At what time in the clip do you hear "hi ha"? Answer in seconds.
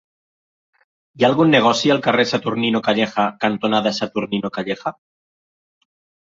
1.17-1.27